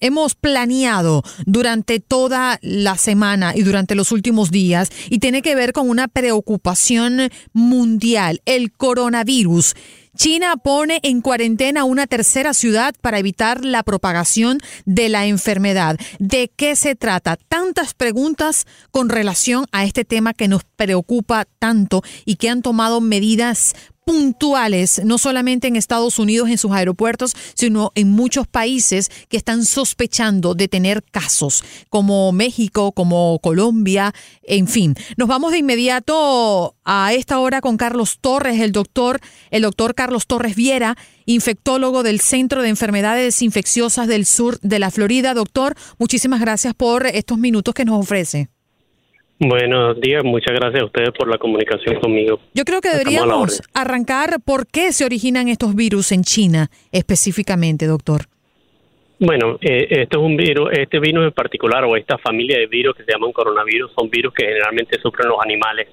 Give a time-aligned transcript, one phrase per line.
[0.00, 5.72] hemos planeado durante toda la semana y durante los últimos días y tiene que ver
[5.72, 9.74] con una preocupación mundial, el coronavirus.
[10.16, 15.98] China pone en cuarentena una tercera ciudad para evitar la propagación de la enfermedad.
[16.18, 17.36] ¿De qué se trata?
[17.36, 23.00] Tantas preguntas con relación a este tema que nos preocupa tanto y que han tomado
[23.00, 29.36] medidas puntuales, no solamente en Estados Unidos en sus aeropuertos, sino en muchos países que
[29.36, 34.94] están sospechando de tener casos, como México, como Colombia, en fin.
[35.16, 39.20] Nos vamos de inmediato a esta hora con Carlos Torres, el doctor,
[39.50, 44.90] el doctor Carlos Torres Viera, infectólogo del Centro de Enfermedades Infecciosas del Sur de la
[44.90, 45.34] Florida.
[45.34, 48.48] Doctor, muchísimas gracias por estos minutos que nos ofrece.
[49.42, 52.40] Buenos días, muchas gracias a ustedes por la comunicación conmigo.
[52.52, 58.22] Yo creo que deberíamos arrancar por qué se originan estos virus en China específicamente, doctor.
[59.18, 62.94] Bueno, eh, este es un virus, este virus en particular o esta familia de virus
[62.96, 65.88] que se llaman coronavirus son virus que generalmente sufren los animales.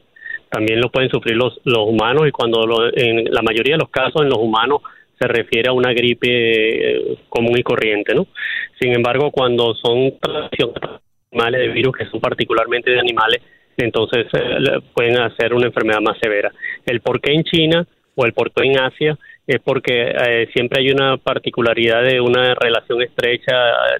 [0.49, 3.89] También lo pueden sufrir los, los humanos y cuando lo- en la mayoría de los
[3.89, 4.81] casos en los humanos
[5.19, 8.27] se refiere a una gripe eh, común y corriente, ¿no?
[8.79, 10.13] Sin embargo, cuando son
[11.37, 13.41] animales de virus que son particularmente de animales,
[13.77, 16.51] entonces eh, pueden hacer una enfermedad más severa.
[16.85, 20.81] El por qué en China o el por qué en Asia es porque eh, siempre
[20.81, 23.53] hay una particularidad de una relación estrecha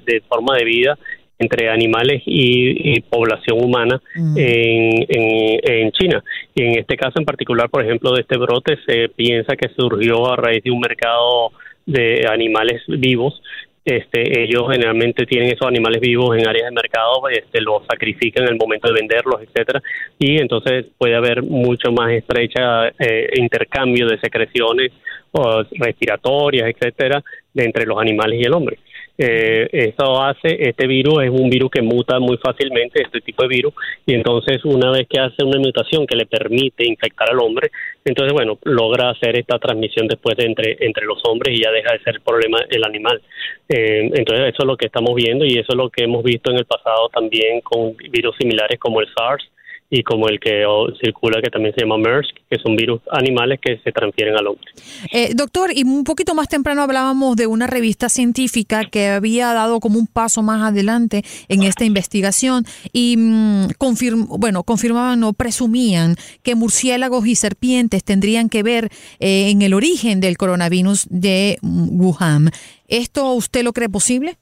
[0.05, 0.97] de forma de vida
[1.39, 6.23] entre animales y, y población humana en, en, en China.
[6.55, 10.33] Y en este caso en particular, por ejemplo, de este brote, se piensa que surgió
[10.33, 11.51] a raíz de un mercado
[11.85, 13.41] de animales vivos
[13.87, 18.49] este, ellos generalmente tienen esos animales vivos en áreas de mercado, este, los sacrifican en
[18.49, 19.81] el momento de venderlos, etcétera,
[20.19, 24.91] y entonces puede haber mucho más estrecha eh, intercambio de secreciones
[25.31, 27.23] o respiratorias, etcétera,
[27.55, 28.77] entre los animales y el hombre.
[29.17, 33.49] Eh, eso hace, este virus es un virus que muta muy fácilmente, este tipo de
[33.49, 33.73] virus,
[34.05, 37.71] y entonces una vez que hace una mutación que le permite infectar al hombre,
[38.05, 41.93] entonces bueno, logra hacer esta transmisión después de entre, entre los hombres y ya deja
[41.93, 43.21] de ser problema el animal.
[43.67, 46.51] Eh, entonces eso es lo que estamos viendo y eso es lo que hemos visto
[46.51, 49.43] en el pasado también con virus similares como el SARS
[49.89, 50.63] y como el que
[51.01, 54.65] circula que también se llama MERS, que son virus animales que se transfieren al hombre.
[55.13, 59.79] Eh, doctor, y un poquito más temprano hablábamos de una revista científica que había dado
[59.79, 66.15] como un paso más adelante en esta investigación y mm, confirm- bueno, confirmaban o presumían
[66.43, 72.01] que murciélagos y serpientes tendrían que ver eh, en el origen del coronavirus de mm,
[72.01, 72.51] Wuhan.
[72.89, 74.37] ¿Esto usted lo cree posible?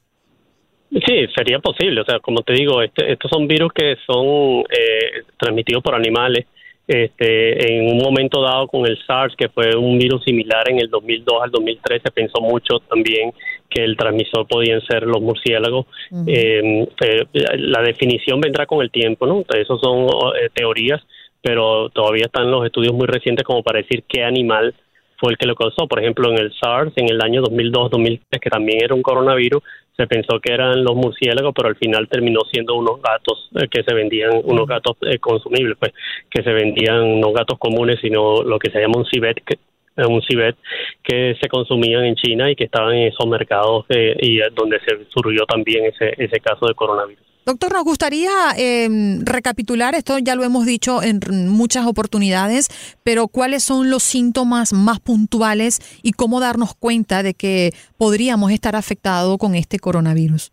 [1.04, 2.00] Sí, sería posible.
[2.00, 6.46] O sea, como te digo, este, estos son virus que son eh, transmitidos por animales.
[6.88, 10.88] Este, en un momento dado con el SARS, que fue un virus similar en el
[10.88, 13.32] 2002 al 2003, se pensó mucho también
[13.68, 15.86] que el transmisor podían ser los murciélagos.
[16.28, 17.26] Eh, eh,
[17.58, 19.44] la definición vendrá con el tiempo, ¿no?
[19.58, 20.06] Esos son
[20.40, 21.02] eh, teorías,
[21.42, 24.72] pero todavía están los estudios muy recientes como para decir qué animal
[25.18, 25.86] fue el que lo causó.
[25.86, 29.62] Por ejemplo, en el SARS, en el año 2002-2003, que también era un coronavirus,
[29.96, 33.82] se pensó que eran los murciélagos, pero al final terminó siendo unos gatos eh, que
[33.82, 35.92] se vendían, unos gatos eh, consumibles, pues,
[36.30, 39.56] que se vendían no gatos comunes, sino lo que se llama un civet, que,
[40.04, 40.56] un cibet
[41.02, 45.06] que se consumían en China y que estaban en esos mercados eh, y donde se
[45.08, 47.35] surgió también ese, ese caso de coronavirus.
[47.46, 48.28] Doctor, nos gustaría
[48.58, 52.66] em, recapitular, esto ya lo hemos dicho en muchas oportunidades,
[53.04, 58.74] pero cuáles son los síntomas más puntuales y cómo darnos cuenta de que podríamos estar
[58.74, 60.50] afectados con este coronavirus.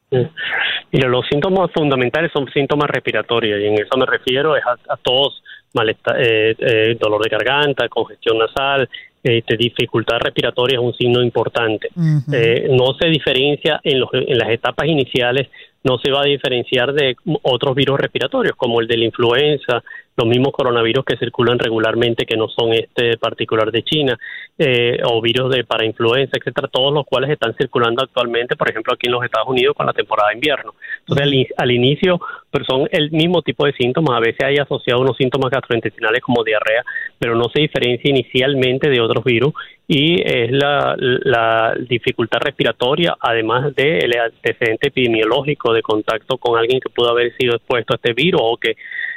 [0.91, 5.41] Mira, los síntomas fundamentales son síntomas respiratorios y en eso me refiero es a, todos
[5.73, 8.87] malestar, eh, eh, dolor de garganta, congestión nasal,
[9.23, 11.87] este, dificultad respiratoria es un signo importante.
[12.31, 15.47] Eh, no se diferencia en, los, en las etapas iniciales
[15.83, 19.83] no se va a diferenciar de otros virus respiratorios, como el de la influenza,
[20.15, 24.17] los mismos coronavirus que circulan regularmente, que no son este particular de China,
[24.57, 28.93] eh, o virus de para influenza, etcétera, todos los cuales están circulando actualmente, por ejemplo,
[28.93, 30.75] aquí en los Estados Unidos con la temporada de invierno.
[30.99, 32.21] Entonces, al, inicio,
[32.51, 36.43] pero son el mismo tipo de síntomas, a veces hay asociado unos síntomas gastrointestinales como
[36.43, 36.83] diarrea,
[37.17, 39.53] pero no se diferencia inicialmente de otros virus
[39.87, 46.89] y es la, la dificultad respiratoria, además del antecedente epidemiológico de contacto con alguien que
[46.89, 48.75] pudo haber sido expuesto a este virus o que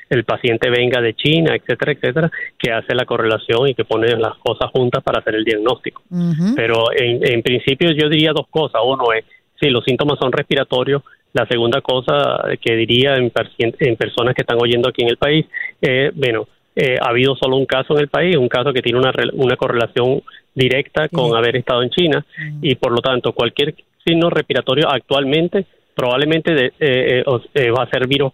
[0.08, 4.36] el paciente venga de China, etcétera, etcétera, que hace la correlación y que pone las
[4.38, 6.02] cosas juntas para hacer el diagnóstico.
[6.54, 8.80] Pero en, principio yo diría dos cosas.
[8.84, 9.24] Uno es,
[9.60, 14.58] si los síntomas son respiratorios, la segunda cosa que diría en, en personas que están
[14.60, 15.44] oyendo aquí en el país,
[15.82, 18.98] eh, bueno, eh, ha habido solo un caso en el país, un caso que tiene
[18.98, 20.22] una, una correlación
[20.54, 22.24] directa con haber estado en China
[22.62, 23.74] y por lo tanto cualquier
[24.04, 28.32] signo respiratorio actualmente probablemente de, eh, eh, eh, va a ser virus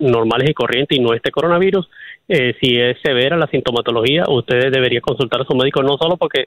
[0.00, 1.86] normales y corrientes y no este coronavirus.
[2.26, 6.46] si es severa la sintomatología, ustedes deberían consultar a su médico no solo porque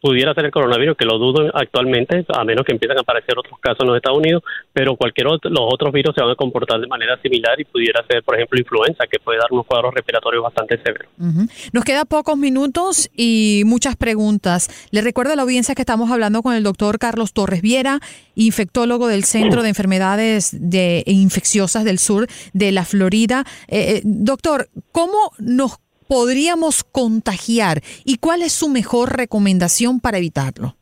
[0.00, 3.58] pudiera ser el coronavirus, que lo dudo actualmente, a menos que empiecen a aparecer otros
[3.60, 4.42] casos en los Estados Unidos,
[4.72, 8.04] pero cualquier otro, los otros virus se van a comportar de manera similar y pudiera
[8.08, 11.10] ser, por ejemplo, influenza, que puede dar unos cuadros respiratorios bastante severos.
[11.72, 14.88] Nos queda pocos minutos y muchas preguntas.
[14.90, 18.00] Le recuerdo a la audiencia que estamos hablando con el doctor Carlos Torres Viera,
[18.34, 23.44] infectólogo del Centro de Enfermedades de, Infecciosas del Sur de la Florida.
[23.66, 25.78] Eh, eh, doctor, ¿cómo nos
[26.08, 30.74] podríamos contagiar y cuál es su mejor recomendación para evitarlo?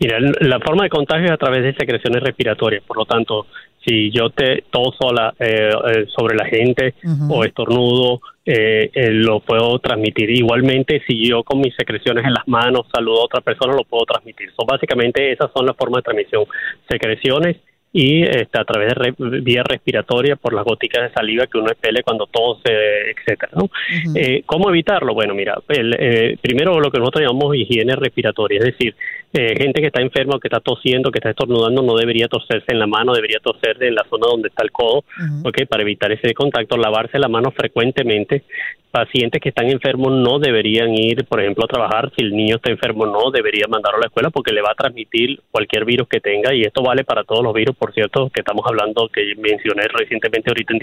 [0.00, 3.46] Mira, la forma de contagio es a través de secreciones respiratorias, por lo tanto,
[3.84, 6.94] si yo te toso la, eh, eh, sobre la gente
[7.28, 10.30] o estornudo, eh, lo puedo transmitir.
[10.30, 14.04] Igualmente, si yo con mis secreciones en las manos saludo a otra persona, lo puedo
[14.04, 14.50] transmitir.
[14.50, 16.44] So, básicamente, esas son las formas de transmisión.
[16.88, 17.56] Secreciones
[17.96, 22.02] y este, a través de vía respiratoria por las goticas de saliva que uno expele
[22.02, 22.72] cuando tose,
[23.12, 23.52] etcétera.
[23.54, 23.70] ¿no?
[24.16, 25.14] eh, ¿Cómo evitarlo?
[25.14, 28.96] Bueno, mira, el, eh, primero lo que nosotros llamamos higiene respiratoria, es decir,
[29.36, 32.66] eh, gente que está enferma o que está tosiendo, que está estornudando, no debería toserse
[32.68, 35.04] en la mano, debería toser en la zona donde está el codo,
[35.68, 38.44] para evitar ese contacto, lavarse la mano frecuentemente.
[38.92, 42.12] Pacientes que están enfermos no deberían ir, por ejemplo, a trabajar.
[42.16, 44.76] Si el niño está enfermo, no debería mandarlo a la escuela porque le va a
[44.76, 48.42] transmitir cualquier virus que tenga y esto vale para todos los virus, por cierto, que
[48.42, 50.80] estamos hablando, que mencioné recientemente ahorita en,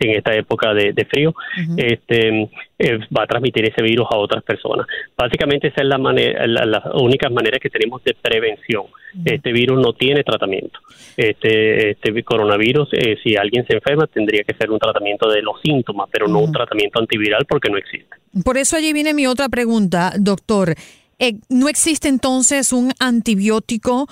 [0.00, 1.34] en esta época de, frío.
[1.76, 4.86] Este eh, va a transmitir ese virus a otras personas.
[5.16, 8.84] Básicamente esa es la, manera, la, única manera que tenemos de prevención.
[9.24, 10.78] Este virus no tiene tratamiento.
[11.16, 15.58] Este, este coronavirus, eh, si alguien se enferma, tendría que ser un tratamiento de los
[15.62, 18.14] síntomas, pero no un tratamiento antiviral porque no existe.
[18.44, 20.74] Por eso allí viene mi otra pregunta, doctor.
[21.18, 24.06] Eh, ¿No existe entonces un antibiótico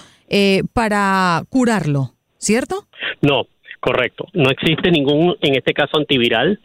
[0.72, 2.86] para curarlo, cierto?
[3.20, 3.46] No,
[3.84, 4.26] Correcto.
[4.32, 6.58] No existe ningún, en este caso, antiviral,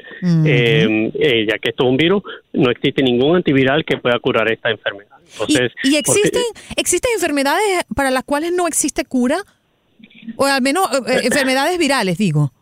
[0.45, 2.23] eh, eh, ya que esto es un virus,
[2.53, 5.17] no existe ningún antiviral que pueda curar esta enfermedad.
[5.33, 6.43] Entonces, ¿Y, existen,
[6.77, 9.39] existen enfermedades para las cuales no existe cura?
[10.37, 12.53] O al menos eh, enfermedades virales, digo.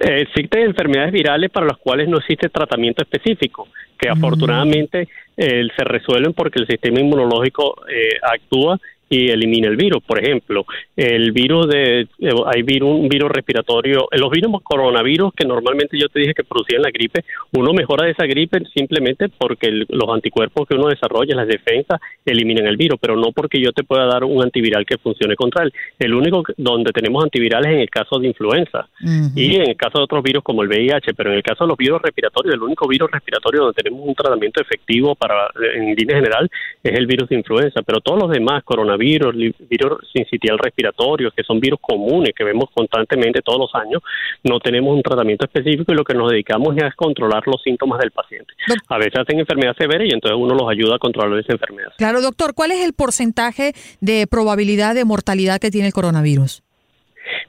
[0.00, 6.58] existen enfermedades virales para las cuales no existe tratamiento específico, que afortunadamente se resuelven porque
[6.58, 7.76] el sistema inmunológico
[8.22, 8.80] actúa
[9.12, 10.02] y elimina el virus.
[10.04, 10.64] Por ejemplo,
[10.96, 16.08] el virus de, eh, hay virus, un virus respiratorio, los virus coronavirus que normalmente yo
[16.08, 20.76] te dije que producían la gripe, uno mejora esa gripe simplemente porque los anticuerpos que
[20.76, 24.42] uno desarrolla, las defensas, eliminan el virus, pero no porque yo te pueda dar un
[24.42, 25.72] antiviral que funcione contra él.
[25.98, 28.88] El único donde tenemos antivirales es en el caso de influenza
[29.34, 31.68] y en el caso de otros virus como el VIH, pero en el caso de
[31.68, 36.16] los virus respiratorios, el único virus respiratorio donde tenemos un tratamiento efectivo para en línea
[36.16, 36.48] general
[36.84, 41.42] es el virus de influenza, pero todos los demás coronavirus virus, virus sincitial respiratorio, que
[41.42, 44.02] son virus comunes que vemos constantemente todos los años,
[44.44, 47.98] no tenemos un tratamiento específico y lo que nos dedicamos es a controlar los síntomas
[48.00, 48.52] del paciente.
[48.88, 51.92] A veces hacen enfermedad severa y entonces uno los ayuda a controlar esa enfermedad.
[51.96, 56.62] Claro, doctor, ¿cuál es el porcentaje de probabilidad de mortalidad que tiene el coronavirus?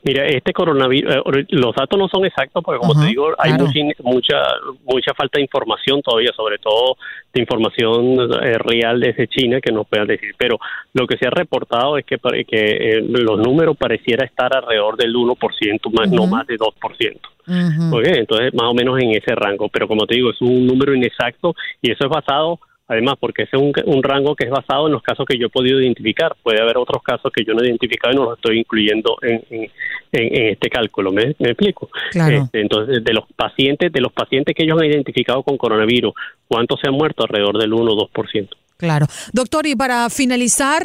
[0.03, 4.35] Mira, este coronavirus, eh, los datos no son exactos porque, como te digo, hay mucha,
[4.83, 6.97] mucha, falta de información todavía, sobre todo
[7.31, 10.33] de información eh, real desde China que nos puedan decir.
[10.37, 10.57] Pero
[10.93, 15.13] lo que se ha reportado es que, que eh, los números pareciera estar alrededor del
[15.13, 17.19] 1%, más, no más de 2%.
[17.47, 19.69] Entonces, más o menos en ese rango.
[19.69, 22.59] Pero como te digo, es un número inexacto y eso es basado
[22.91, 25.49] Además, porque ese es un, rango que es basado en los casos que yo he
[25.49, 26.35] podido identificar.
[26.43, 29.71] Puede haber otros casos que yo no he identificado y no los estoy incluyendo en,
[30.11, 31.13] este cálculo.
[31.13, 31.89] ¿Me, explico?
[32.13, 36.13] Este, entonces, de los pacientes, de los pacientes que ellos han identificado con coronavirus,
[36.49, 37.23] ¿cuántos se han muerto?
[37.23, 38.49] Alrededor del 1 o 2%.
[38.75, 39.05] Claro.
[39.31, 40.83] Doctor, y para finalizar,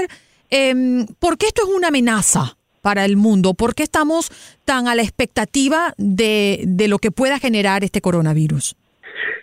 [0.48, 0.74] eh,
[1.18, 2.56] ¿por qué esto es una amenaza?
[2.82, 3.54] para el mundo.
[3.54, 4.30] ¿Por qué estamos
[4.64, 8.76] tan a la expectativa de, de lo que pueda generar este coronavirus?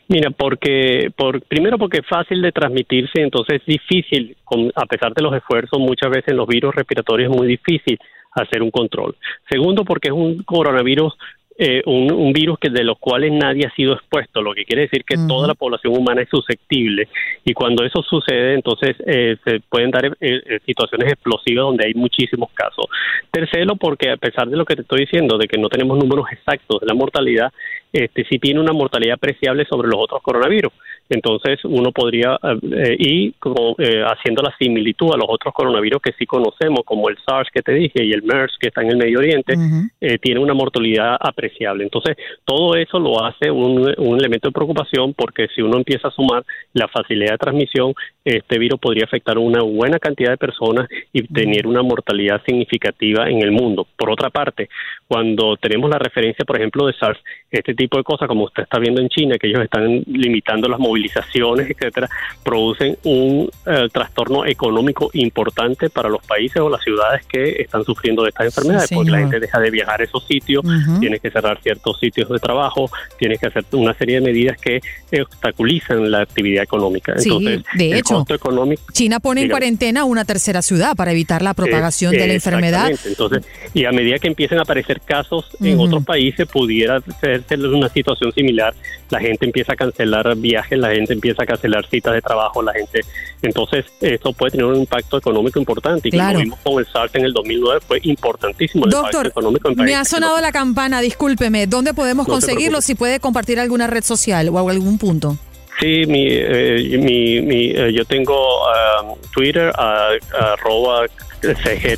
[0.08, 4.36] Mira, porque por, primero porque es fácil de transmitirse, entonces es difícil,
[4.76, 7.98] a pesar de los esfuerzos, muchas veces en los virus respiratorios es muy difícil
[8.32, 9.16] hacer un control.
[9.50, 11.14] Segundo, porque es un coronavirus
[11.56, 15.04] eh, un, virus que de los cuales nadie ha sido expuesto, lo que quiere decir
[15.06, 17.08] que toda la población humana es susceptible
[17.46, 22.50] y cuando eso sucede entonces eh, se pueden dar eh, situaciones explosivas donde hay muchísimos
[22.56, 22.88] casos.
[23.30, 26.26] Tercero, porque a pesar de lo que te estoy diciendo, de que no tenemos números
[26.32, 27.54] exactos de la mortalidad,
[27.94, 30.74] este sí tiene una mortalidad apreciable sobre los otros coronavirus.
[31.10, 36.14] Entonces uno podría eh, ir como, eh, haciendo la similitud a los otros coronavirus que
[36.18, 38.98] sí conocemos, como el SARS que te dije y el MERS que está en el
[38.98, 39.54] Medio Oriente,
[40.02, 41.84] eh, tiene una mortalidad apreciable.
[41.84, 46.12] Entonces todo eso lo hace un, un elemento de preocupación porque si uno empieza a
[46.12, 47.94] sumar la facilidad de transmisión,
[48.26, 53.30] este virus podría afectar a una buena cantidad de personas y tener una mortalidad significativa
[53.30, 53.86] en el mundo.
[53.98, 54.70] Por otra parte,
[55.08, 57.20] cuando tenemos la referencia, por ejemplo, de SARS,
[57.52, 60.80] este tipo de cosas, como usted está viendo en China, que ellos están limitando las
[60.80, 62.10] movilizaciones, etcétera,
[62.44, 68.24] producen un eh, trastorno económico importante para los países o las ciudades que están sufriendo
[68.24, 70.64] de estas enfermedades, porque la gente deja de viajar a esos sitios,
[71.00, 74.82] tiene que cerrar ciertos sitios de trabajo, tiene que hacer una serie de medidas que
[75.22, 77.14] obstaculizan la actividad económica.
[77.18, 82.12] Entonces, de hecho, económico, China pone en cuarentena una tercera ciudad para evitar la propagación
[82.12, 82.92] de la enfermedad.
[83.06, 87.90] Entonces, y a medida que empiecen a aparecer casos en otros países, pudiera ser una
[87.90, 88.74] situación similar.
[89.10, 92.74] La gente empieza a cancelar viajes, la gente empieza a cancelar citas de trabajo, la
[92.74, 93.02] gente.
[93.42, 96.10] Entonces, esto puede tener un impacto económico importante.
[96.10, 99.70] Y como vimos con el SARS en el 2009, fue importantísimo el Doctor, impacto económico
[99.70, 101.68] en Me ha sonado la campana, discúlpeme.
[101.68, 102.82] ¿Dónde podemos conseguirlo?
[102.82, 105.38] Si puede compartir alguna red social o algún punto.
[105.80, 111.08] Sí, mi, eh, mi, mi eh, yo tengo um, Twitter, arroba
[111.42, 111.98] CG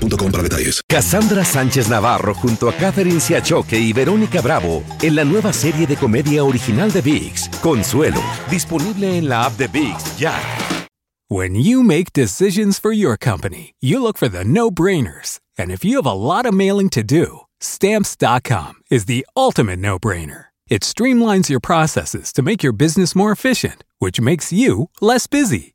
[0.00, 0.80] para detalles.
[0.88, 5.96] Cassandra Sánchez Navarro junto a Catherine Siachoque y Verónica Bravo en la nueva serie de
[5.96, 10.34] comedia original de VIX, Consuelo, disponible en la app de VIX ya.
[11.28, 15.38] When you make decisions for your company, you look for the no-brainers.
[15.56, 20.46] And if you have a lot of mailing to do, stamps.com is the ultimate no-brainer.
[20.68, 25.74] It streamlines your processes to make your business more efficient, which makes you less busy.